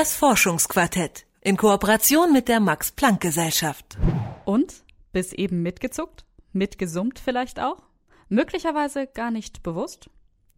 [0.00, 3.98] Das Forschungsquartett in Kooperation mit der Max Planck Gesellschaft.
[4.46, 6.24] Und bis eben mitgezuckt?
[6.54, 7.82] Mitgesummt vielleicht auch?
[8.30, 10.08] Möglicherweise gar nicht bewusst?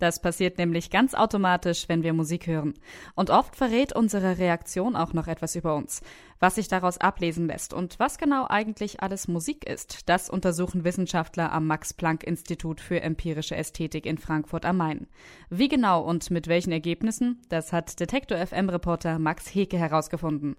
[0.02, 2.74] Das passiert nämlich ganz automatisch, wenn wir Musik hören.
[3.14, 6.02] Und oft verrät unsere Reaktion auch noch etwas über uns.
[6.40, 11.52] Was sich daraus ablesen lässt und was genau eigentlich alles Musik ist, das untersuchen Wissenschaftler
[11.52, 15.06] am Max-Planck-Institut für empirische Ästhetik in Frankfurt am Main.
[15.50, 20.56] Wie genau und mit welchen Ergebnissen, das hat Detektor FM-Reporter Max Heke herausgefunden.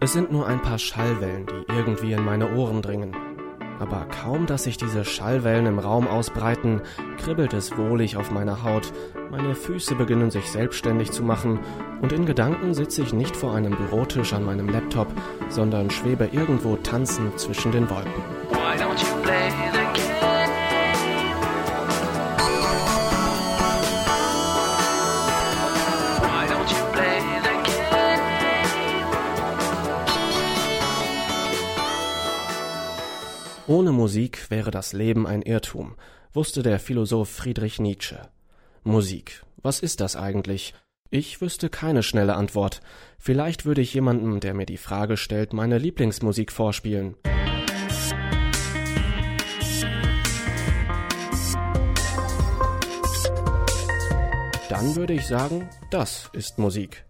[0.00, 3.33] Es sind nur ein paar Schallwellen, die irgendwie in meine Ohren dringen.
[3.78, 6.80] Aber kaum, dass sich diese Schallwellen im Raum ausbreiten,
[7.18, 8.92] kribbelt es wohlig auf meiner Haut,
[9.30, 11.58] meine Füße beginnen sich selbstständig zu machen
[12.00, 15.08] und in Gedanken sitze ich nicht vor einem Bürotisch an meinem Laptop,
[15.48, 18.22] sondern schwebe irgendwo tanzend zwischen den Wolken.
[33.74, 35.96] Ohne Musik wäre das Leben ein Irrtum,
[36.32, 38.20] wusste der Philosoph Friedrich Nietzsche.
[38.84, 40.74] Musik, was ist das eigentlich?
[41.10, 42.82] Ich wüsste keine schnelle Antwort.
[43.18, 47.16] Vielleicht würde ich jemandem, der mir die Frage stellt, meine Lieblingsmusik vorspielen.
[54.68, 57.06] Dann würde ich sagen, das ist Musik.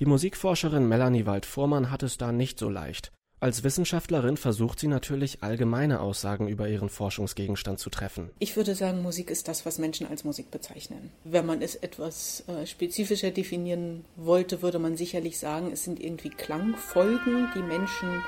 [0.00, 3.12] Die Musikforscherin Melanie Wald-Vormann hat es da nicht so leicht.
[3.40, 8.30] Als Wissenschaftlerin versucht sie natürlich allgemeine Aussagen über ihren Forschungsgegenstand zu treffen.
[8.40, 11.10] Ich würde sagen, Musik ist das, was Menschen als Musik bezeichnen.
[11.22, 16.30] Wenn man es etwas äh, spezifischer definieren wollte, würde man sicherlich sagen, es sind irgendwie
[16.30, 18.24] Klangfolgen, die Menschen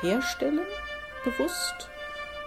[0.00, 0.60] herstellen,
[1.24, 1.90] bewusst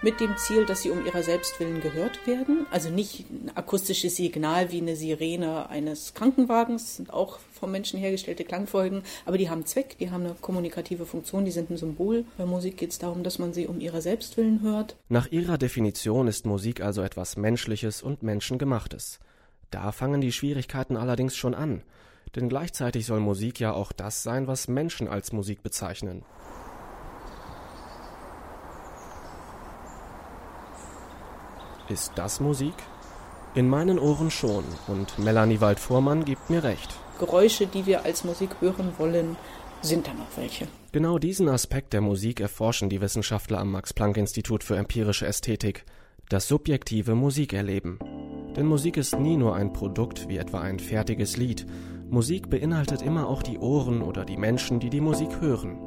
[0.05, 2.67] mit dem Ziel, dass sie um ihrer selbst willen gehört werden.
[2.69, 8.43] Also nicht ein akustisches Signal wie eine Sirene eines Krankenwagens, sind auch vom Menschen hergestellte
[8.43, 12.23] Klangfolgen, aber die haben Zweck, die haben eine kommunikative Funktion, die sind ein Symbol.
[12.37, 14.95] Bei Musik geht es darum, dass man sie um ihrer selbst willen hört.
[15.09, 19.19] Nach ihrer Definition ist Musik also etwas Menschliches und Menschengemachtes.
[19.71, 21.81] Da fangen die Schwierigkeiten allerdings schon an.
[22.35, 26.21] Denn gleichzeitig soll Musik ja auch das sein, was Menschen als Musik bezeichnen.
[31.87, 32.73] Ist das Musik?
[33.53, 36.95] In meinen Ohren schon, und Melanie Wald-Vormann gibt mir recht.
[37.19, 39.37] Geräusche, die wir als Musik hören wollen,
[39.81, 40.67] sind da noch welche.
[40.91, 45.85] Genau diesen Aspekt der Musik erforschen die Wissenschaftler am Max-Planck-Institut für empirische Ästhetik,
[46.27, 47.99] das subjektive Musikerleben.
[48.55, 51.67] Denn Musik ist nie nur ein Produkt wie etwa ein fertiges Lied.
[52.09, 55.77] Musik beinhaltet immer auch die Ohren oder die Menschen, die die Musik hören.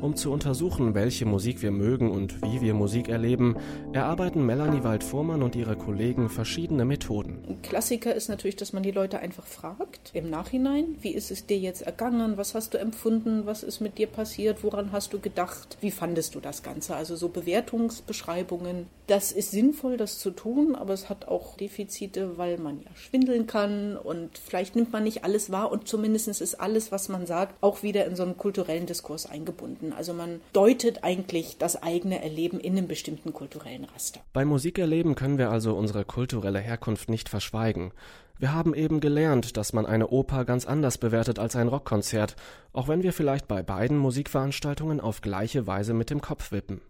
[0.00, 3.56] Um zu untersuchen, welche Musik wir mögen und wie wir Musik erleben,
[3.92, 7.38] erarbeiten Melanie Wald-Vormann und ihre Kollegen verschiedene Methoden.
[7.46, 11.44] Ein Klassiker ist natürlich, dass man die Leute einfach fragt im Nachhinein, wie ist es
[11.44, 15.20] dir jetzt ergangen, was hast du empfunden, was ist mit dir passiert, woran hast du
[15.20, 16.96] gedacht, wie fandest du das Ganze?
[16.96, 18.86] Also so Bewertungsbeschreibungen.
[19.06, 23.46] Das ist sinnvoll, das zu tun, aber es hat auch Defizite, weil man ja schwindeln
[23.46, 27.54] kann und vielleicht nimmt man nicht alles wahr und zumindest ist alles, was man sagt,
[27.60, 29.89] auch wieder in so einen kulturellen Diskurs eingebunden.
[29.92, 34.20] Also man deutet eigentlich das eigene Erleben in einem bestimmten kulturellen Raster.
[34.32, 37.92] Beim Musikerleben können wir also unsere kulturelle Herkunft nicht verschweigen.
[38.38, 42.36] Wir haben eben gelernt, dass man eine Oper ganz anders bewertet als ein Rockkonzert,
[42.72, 46.80] auch wenn wir vielleicht bei beiden Musikveranstaltungen auf gleiche Weise mit dem Kopf wippen.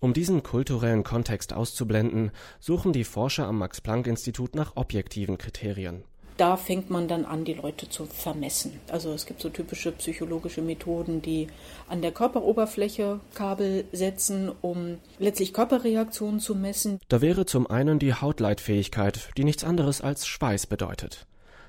[0.00, 2.30] Um diesen kulturellen Kontext auszublenden,
[2.60, 6.04] suchen die Forscher am Max Planck Institut nach objektiven Kriterien
[6.38, 8.80] da fängt man dann an, die Leute zu vermessen.
[8.90, 11.48] Also es gibt so typische psychologische Methoden, die
[11.88, 17.00] an der Körperoberfläche Kabel setzen, um letztlich Körperreaktionen zu messen.
[17.08, 21.26] Da wäre zum einen die Hautleitfähigkeit, die nichts anderes als Schweiß bedeutet.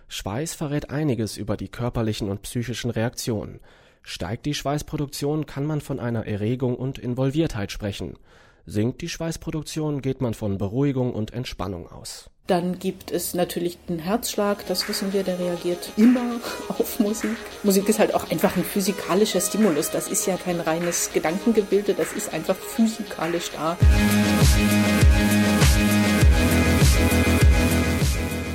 [0.07, 3.59] Schweiß verrät einiges über die körperlichen und psychischen Reaktionen.
[4.01, 8.17] Steigt die Schweißproduktion, kann man von einer Erregung und Involviertheit sprechen.
[8.65, 12.29] Sinkt die Schweißproduktion, geht man von Beruhigung und Entspannung aus.
[12.49, 17.37] Dann gibt es natürlich den Herzschlag, das wissen wir, der reagiert immer auf Musik.
[17.61, 19.91] Musik ist halt auch einfach ein physikalischer Stimulus.
[19.91, 23.77] Das ist ja kein reines Gedankengebilde, das ist einfach physikalisch da.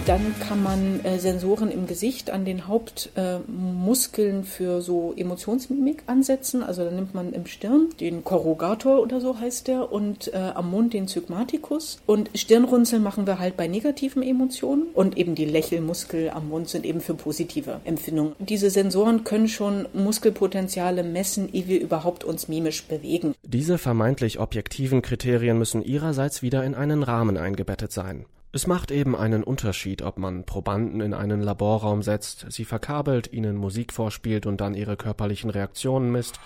[0.06, 6.62] Dann kann man äh, Sensoren im Gesicht an den Hauptmuskeln äh, für so Emotionsmimik ansetzen.
[6.62, 10.70] Also dann nimmt man im Stirn den Korrugator oder so heißt der und äh, am
[10.70, 12.00] Mund den Zygmaticus.
[12.04, 16.84] Und Stirnrunzeln machen wir halt bei negativen Emotionen und eben die Lächelmuskel am Mund sind
[16.84, 18.34] eben für positive Empfindungen.
[18.38, 23.34] Diese Sensoren können schon Muskelpotenziale messen, ehe wir überhaupt uns mimisch bewegen.
[23.42, 28.26] Diese vermeintlich objektiven Kriterien müssen ihrerseits wieder in einen Rahmen eingebettet sein.
[28.54, 33.56] Es macht eben einen Unterschied, ob man Probanden in einen Laborraum setzt, sie verkabelt, ihnen
[33.56, 36.38] Musik vorspielt und dann ihre körperlichen Reaktionen misst,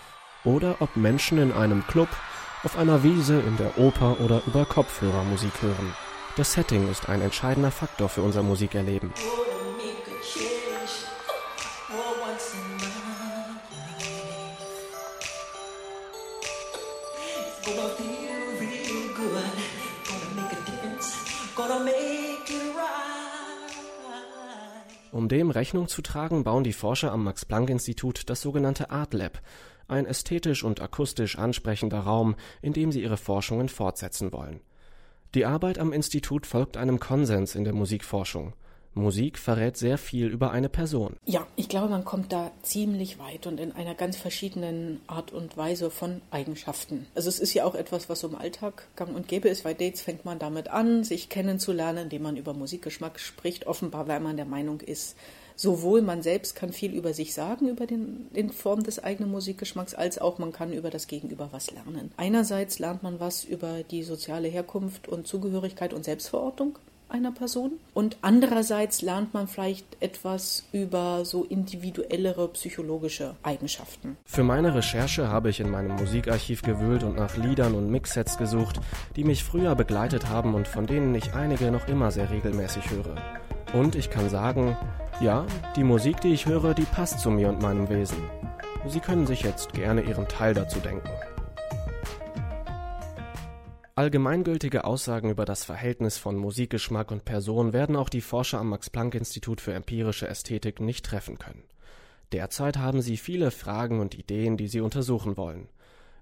[0.43, 2.09] oder ob Menschen in einem Club,
[2.65, 5.95] auf einer Wiese, in der Oper oder über Kopfhörer Musik hören.
[6.39, 9.13] Das Setting ist ein entscheidender Faktor für unser Musikerleben.
[25.13, 29.41] Um dem Rechnung zu tragen, bauen die Forscher am Max-Planck-Institut das sogenannte Art Lab,
[29.89, 34.61] ein ästhetisch und akustisch ansprechender Raum, in dem sie ihre Forschungen fortsetzen wollen.
[35.35, 38.55] Die Arbeit am Institut folgt einem Konsens in der Musikforschung.
[38.99, 41.17] Musik verrät sehr viel über eine Person.
[41.25, 45.57] Ja, ich glaube, man kommt da ziemlich weit und in einer ganz verschiedenen Art und
[45.57, 47.07] Weise von Eigenschaften.
[47.15, 49.65] Also es ist ja auch etwas, was im Alltag gang und gäbe ist.
[49.65, 54.21] Bei Dates fängt man damit an, sich kennenzulernen, indem man über Musikgeschmack spricht, offenbar, weil
[54.21, 55.17] man der Meinung ist,
[55.59, 59.95] sowohl man selbst kann viel über sich sagen, über den, in Form des eigenen Musikgeschmacks,
[59.95, 62.13] als auch man kann über das Gegenüber was lernen.
[62.17, 67.73] Einerseits lernt man was über die soziale Herkunft und Zugehörigkeit und Selbstverortung einer Person.
[67.95, 74.17] Und andererseits lernt man vielleicht etwas über so individuellere psychologische Eigenschaften.
[74.25, 78.81] Für meine Recherche habe ich in meinem Musikarchiv gewühlt und nach Liedern und Mixsets gesucht,
[79.17, 83.17] die mich früher begleitet haben und von denen ich einige noch immer sehr regelmäßig höre.
[83.73, 84.77] Und ich kann sagen,
[85.21, 85.47] ja,
[85.77, 88.19] die Musik, die ich höre, die passt zu mir und meinem Wesen.
[88.87, 91.09] Sie können sich jetzt gerne Ihren Teil dazu denken.
[93.99, 99.61] Allgemeingültige Aussagen über das Verhältnis von Musikgeschmack und Person werden auch die Forscher am Max-Planck-Institut
[99.61, 101.65] für empirische Ästhetik nicht treffen können.
[102.31, 105.67] Derzeit haben sie viele Fragen und Ideen, die sie untersuchen wollen.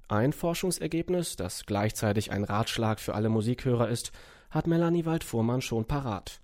[0.09, 4.11] Ein Forschungsergebnis, das gleichzeitig ein Ratschlag für alle Musikhörer ist,
[4.49, 6.41] hat Melanie Waldfuhrmann schon parat.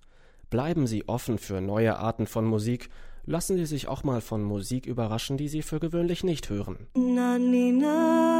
[0.51, 2.91] Bleiben Sie offen für neue Arten von Musik,
[3.25, 6.85] lassen Sie sich auch mal von Musik überraschen, die Sie für gewöhnlich nicht hören.
[6.93, 8.32] Na, ni, na,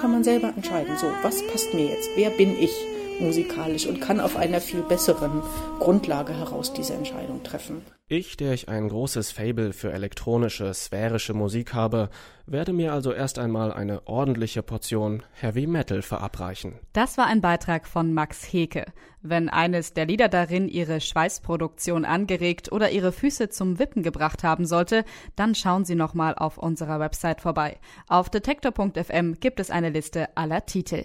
[0.00, 2.08] kann man selber entscheiden, so, was passt mir jetzt?
[2.16, 2.72] Wer bin ich
[3.20, 5.42] musikalisch und kann auf einer viel besseren
[5.78, 7.82] Grundlage heraus diese Entscheidung treffen.
[8.12, 12.10] Ich, der ich ein großes Fable für elektronische, sphärische Musik habe,
[12.44, 16.74] werde mir also erst einmal eine ordentliche Portion Heavy Metal verabreichen.
[16.92, 18.86] Das war ein Beitrag von Max Heke.
[19.22, 24.66] Wenn eines der Lieder darin ihre Schweißproduktion angeregt oder ihre Füße zum Wippen gebracht haben
[24.66, 25.04] sollte,
[25.36, 27.78] dann schauen Sie nochmal auf unserer Website vorbei.
[28.08, 31.04] Auf detektor.fm gibt es eine Liste aller Titel.